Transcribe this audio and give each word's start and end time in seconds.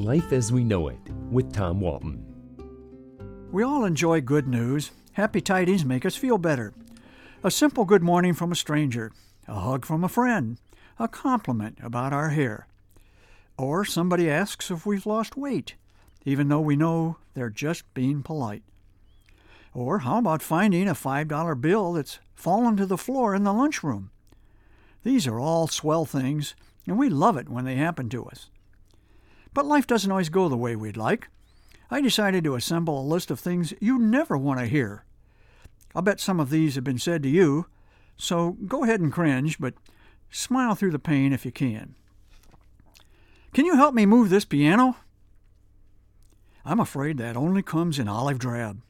Life 0.00 0.32
as 0.32 0.50
We 0.50 0.64
Know 0.64 0.88
It 0.88 0.98
with 1.30 1.52
Tom 1.52 1.78
Walton. 1.78 2.24
We 3.52 3.62
all 3.62 3.84
enjoy 3.84 4.22
good 4.22 4.48
news. 4.48 4.92
Happy 5.12 5.42
tidings 5.42 5.84
make 5.84 6.06
us 6.06 6.16
feel 6.16 6.38
better. 6.38 6.72
A 7.44 7.50
simple 7.50 7.84
good 7.84 8.02
morning 8.02 8.32
from 8.32 8.50
a 8.50 8.56
stranger, 8.56 9.12
a 9.46 9.60
hug 9.60 9.84
from 9.84 10.02
a 10.02 10.08
friend, 10.08 10.56
a 10.98 11.06
compliment 11.06 11.76
about 11.82 12.14
our 12.14 12.30
hair. 12.30 12.66
Or 13.58 13.84
somebody 13.84 14.30
asks 14.30 14.70
if 14.70 14.86
we've 14.86 15.04
lost 15.04 15.36
weight, 15.36 15.74
even 16.24 16.48
though 16.48 16.62
we 16.62 16.76
know 16.76 17.18
they're 17.34 17.50
just 17.50 17.92
being 17.92 18.22
polite. 18.22 18.62
Or 19.74 19.98
how 19.98 20.16
about 20.16 20.40
finding 20.40 20.88
a 20.88 20.94
$5 20.94 21.60
bill 21.60 21.92
that's 21.92 22.20
fallen 22.34 22.74
to 22.78 22.86
the 22.86 22.96
floor 22.96 23.34
in 23.34 23.44
the 23.44 23.52
lunchroom? 23.52 24.12
These 25.04 25.26
are 25.26 25.38
all 25.38 25.68
swell 25.68 26.06
things, 26.06 26.54
and 26.86 26.96
we 26.96 27.10
love 27.10 27.36
it 27.36 27.50
when 27.50 27.66
they 27.66 27.74
happen 27.74 28.08
to 28.08 28.24
us. 28.24 28.48
But 29.52 29.66
life 29.66 29.86
doesn't 29.86 30.10
always 30.10 30.28
go 30.28 30.48
the 30.48 30.56
way 30.56 30.76
we'd 30.76 30.96
like. 30.96 31.28
I 31.90 32.00
decided 32.00 32.44
to 32.44 32.54
assemble 32.54 33.00
a 33.00 33.02
list 33.02 33.30
of 33.30 33.40
things 33.40 33.74
you 33.80 33.98
never 33.98 34.38
want 34.38 34.60
to 34.60 34.66
hear. 34.66 35.04
I'll 35.94 36.02
bet 36.02 36.20
some 36.20 36.38
of 36.38 36.50
these 36.50 36.76
have 36.76 36.84
been 36.84 36.98
said 36.98 37.22
to 37.24 37.28
you, 37.28 37.66
so 38.16 38.52
go 38.66 38.84
ahead 38.84 39.00
and 39.00 39.12
cringe, 39.12 39.58
but 39.58 39.74
smile 40.30 40.74
through 40.74 40.92
the 40.92 40.98
pain 40.98 41.32
if 41.32 41.44
you 41.44 41.50
can. 41.50 41.96
Can 43.52 43.64
you 43.64 43.74
help 43.74 43.94
me 43.94 44.06
move 44.06 44.30
this 44.30 44.44
piano? 44.44 44.96
I'm 46.64 46.78
afraid 46.78 47.18
that 47.18 47.36
only 47.36 47.62
comes 47.62 47.98
in 47.98 48.06
olive 48.06 48.38
drab. 48.38 48.82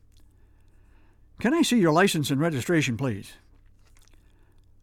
Can 1.40 1.54
I 1.54 1.62
see 1.62 1.78
your 1.78 1.92
license 1.92 2.30
and 2.30 2.38
registration, 2.38 2.98
please? 2.98 3.34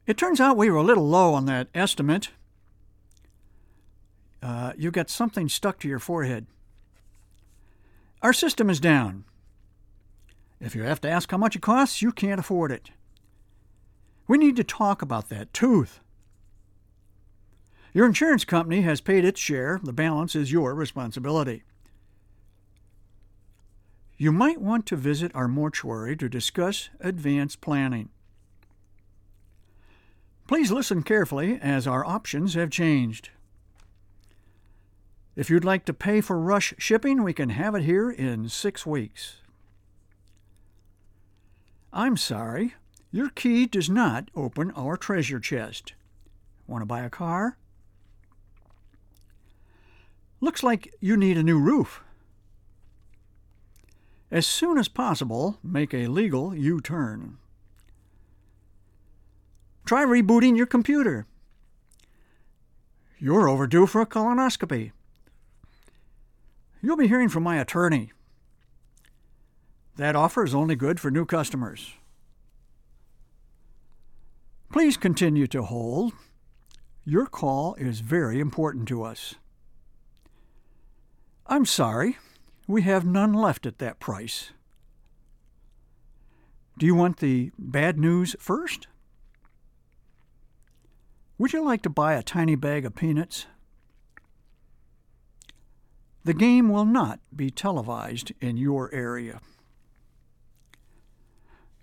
It 0.07 0.17
turns 0.17 0.39
out 0.39 0.57
we 0.57 0.71
were 0.71 0.77
a 0.77 0.83
little 0.83 1.07
low 1.07 1.35
on 1.35 1.45
that 1.45 1.67
estimate. 1.75 2.29
Uh, 4.47 4.71
you 4.77 4.91
got 4.91 5.09
something 5.09 5.49
stuck 5.49 5.77
to 5.77 5.89
your 5.89 5.99
forehead. 5.99 6.45
Our 8.21 8.31
system 8.31 8.69
is 8.69 8.79
down. 8.79 9.25
If 10.61 10.73
you 10.73 10.83
have 10.83 11.01
to 11.01 11.09
ask 11.09 11.29
how 11.29 11.37
much 11.37 11.57
it 11.57 11.61
costs, 11.61 12.01
you 12.01 12.13
can't 12.13 12.39
afford 12.39 12.71
it. 12.71 12.91
We 14.25 14.37
need 14.37 14.55
to 14.55 14.63
talk 14.63 15.01
about 15.01 15.27
that 15.27 15.53
tooth. 15.53 15.99
Your 17.93 18.05
insurance 18.05 18.45
company 18.45 18.83
has 18.83 19.01
paid 19.01 19.25
its 19.25 19.41
share. 19.41 19.81
The 19.83 19.91
balance 19.91 20.33
is 20.33 20.49
your 20.49 20.73
responsibility. 20.73 21.63
You 24.17 24.31
might 24.31 24.61
want 24.61 24.85
to 24.85 24.95
visit 24.95 25.35
our 25.35 25.49
mortuary 25.49 26.15
to 26.15 26.29
discuss 26.29 26.89
advanced 27.01 27.59
planning. 27.59 28.07
Please 30.47 30.71
listen 30.71 31.03
carefully 31.03 31.59
as 31.61 31.85
our 31.85 32.05
options 32.05 32.53
have 32.53 32.69
changed. 32.69 33.31
If 35.37 35.51
you'd 35.51 35.63
like 35.63 35.85
to 35.85 35.93
pay 35.93 36.19
for 36.19 36.39
rush 36.39 36.73
shipping, 36.79 37.21
we 37.21 37.31
can 37.31 37.49
have 37.49 37.75
it 37.75 37.83
here 37.83 38.09
in 38.09 38.49
six 38.49 38.87
weeks. 38.87 39.35
I'm 41.93 42.17
sorry, 42.17 42.73
your 43.11 43.29
key 43.29 43.67
does 43.67 43.87
not 43.87 44.31
open 44.35 44.71
our 44.71 44.97
treasure 44.97 45.39
chest. 45.39 45.93
Want 46.65 46.81
to 46.81 46.87
buy 46.87 47.01
a 47.01 47.09
car? 47.11 47.55
Looks 50.41 50.63
like 50.63 50.91
you 50.99 51.15
need 51.15 51.37
a 51.37 51.43
new 51.43 51.59
roof. 51.59 52.01
As 54.31 54.47
soon 54.47 54.79
as 54.79 54.87
possible, 54.87 55.59
make 55.61 55.93
a 55.93 56.07
legal 56.07 56.55
U 56.55 56.81
turn. 56.81 57.37
Try 59.85 60.03
rebooting 60.03 60.57
your 60.57 60.65
computer. 60.65 61.27
You're 63.19 63.47
overdue 63.47 63.85
for 63.85 64.01
a 64.01 64.07
colonoscopy. 64.07 64.93
You'll 66.87 66.95
be 66.95 67.09
hearing 67.09 67.27
from 67.27 67.43
my 67.43 67.57
attorney. 67.57 68.13
That 69.97 70.15
offer 70.15 70.45
is 70.45 70.55
only 70.55 70.77
good 70.77 71.01
for 71.01 71.11
new 71.11 71.25
customers. 71.25 71.91
Please 74.71 74.95
continue 74.95 75.47
to 75.47 75.63
hold. 75.63 76.13
Your 77.03 77.25
call 77.25 77.75
is 77.75 77.99
very 77.99 78.39
important 78.39 78.87
to 78.87 79.03
us. 79.03 79.35
I'm 81.45 81.65
sorry, 81.65 82.19
we 82.67 82.83
have 82.83 83.05
none 83.05 83.33
left 83.33 83.65
at 83.65 83.79
that 83.79 83.99
price. 83.99 84.51
Do 86.77 86.85
you 86.85 86.95
want 86.95 87.17
the 87.17 87.51
bad 87.59 87.99
news 87.99 88.33
first? 88.39 88.87
Would 91.37 91.51
you 91.51 91.65
like 91.65 91.81
to 91.81 91.89
buy 91.89 92.13
a 92.13 92.23
tiny 92.23 92.55
bag 92.55 92.85
of 92.85 92.95
peanuts? 92.95 93.45
The 96.27 96.33
game 96.33 96.67
will 96.67 96.83
not 96.83 97.21
be 97.33 97.49
televised 97.49 98.33
in 98.41 98.57
your 98.57 98.93
area. 98.93 99.39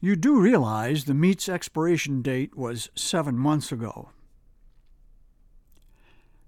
You 0.02 0.16
do 0.16 0.38
realize 0.38 1.06
the 1.06 1.14
meat's 1.14 1.48
expiration 1.48 2.20
date 2.20 2.54
was 2.54 2.90
seven 2.94 3.38
months 3.38 3.72
ago. 3.72 4.10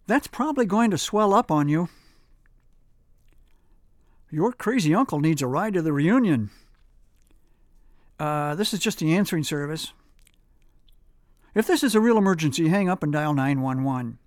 That's 0.07 0.27
probably 0.27 0.67
going 0.67 0.91
to 0.91 0.99
swell 0.99 1.33
up 1.33 1.51
on 1.51 1.71
you. 1.71 1.89
Your 4.31 4.53
crazy 4.53 4.95
uncle 4.95 5.21
needs 5.21 5.41
a 5.41 5.47
ride 5.47 5.73
to 5.73 5.81
the 5.81 5.95
reunion. 5.95 6.51
Uh, 8.21 8.55
this 8.57 8.75
is 8.75 8.81
just 8.81 8.99
the 8.99 9.15
answering 9.15 9.43
service. 9.43 9.95
If 11.55 11.67
this 11.67 11.83
is 11.83 11.95
a 11.95 12.01
real 12.01 12.19
emergency, 12.19 12.69
hang 12.69 12.91
up 12.91 13.03
and 13.03 13.11
dial 13.11 13.33
911. 13.33 14.19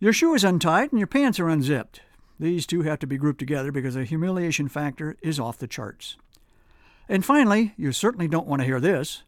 Your 0.00 0.12
shoe 0.12 0.34
is 0.34 0.44
untied 0.44 0.92
and 0.92 1.00
your 1.00 1.06
pants 1.06 1.40
are 1.40 1.48
unzipped. 1.48 2.02
These 2.38 2.66
two 2.66 2.82
have 2.82 2.98
to 2.98 3.06
be 3.06 3.16
grouped 3.16 3.38
together 3.38 3.72
because 3.72 3.94
the 3.94 4.04
humiliation 4.04 4.68
factor 4.68 5.16
is 5.22 5.40
off 5.40 5.58
the 5.58 5.66
charts. 5.66 6.16
And 7.08 7.24
finally, 7.24 7.72
you 7.76 7.92
certainly 7.92 8.28
don't 8.28 8.46
want 8.46 8.60
to 8.60 8.66
hear 8.66 8.80
this. 8.80 9.22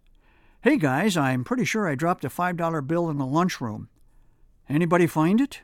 Hey 0.63 0.77
guys, 0.77 1.17
I'm 1.17 1.45
pretty 1.45 1.65
sure 1.65 1.89
I 1.89 1.95
dropped 1.95 2.25
a 2.25 2.29
$5 2.29 2.87
bill 2.87 3.09
in 3.09 3.17
the 3.17 3.25
lunchroom. 3.25 3.89
Anybody 4.69 5.07
find 5.07 5.41
it? 5.41 5.63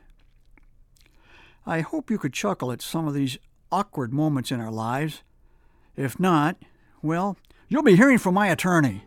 I 1.65 1.81
hope 1.81 2.09
you 2.09 2.17
could 2.17 2.33
chuckle 2.33 2.71
at 2.71 2.81
some 2.81 3.07
of 3.07 3.13
these 3.13 3.37
awkward 3.71 4.13
moments 4.13 4.51
in 4.51 4.59
our 4.59 4.71
lives. 4.71 5.21
If 5.95 6.19
not, 6.19 6.57
well, 7.01 7.37
you'll 7.67 7.83
be 7.83 7.95
hearing 7.95 8.17
from 8.17 8.33
my 8.33 8.47
attorney. 8.47 9.03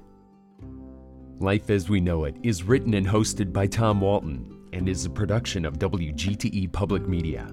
Life 1.41 1.71
as 1.71 1.89
We 1.89 2.01
Know 2.01 2.25
It 2.25 2.37
is 2.43 2.63
written 2.63 2.95
and 2.95 3.07
hosted 3.07 3.53
by 3.53 3.67
Tom 3.67 4.01
Walton 4.01 4.69
and 4.73 4.89
is 4.89 5.07
a 5.07 5.11
production 5.11 5.65
of 5.65 5.79
WGTE 5.79 6.73
Public 6.73 7.09
Media. 7.09 7.53